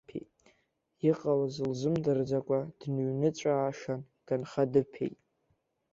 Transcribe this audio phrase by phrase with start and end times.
[1.09, 5.17] Иҟалаз лзымдырӡакәа дныҩныҵәаашан, ганха дыԥеит.